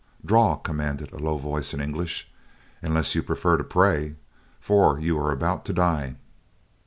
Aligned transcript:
"Draw!" 0.25 0.55
commanded 0.55 1.11
a 1.13 1.19
low 1.19 1.37
voice 1.37 1.75
in 1.75 1.79
English, 1.79 2.27
"unless 2.81 3.13
you 3.13 3.21
prefer 3.21 3.57
to 3.57 3.63
pray, 3.63 4.15
for 4.59 4.99
you 4.99 5.15
are 5.19 5.31
about 5.31 5.63
to 5.65 5.73
die." 5.73 6.15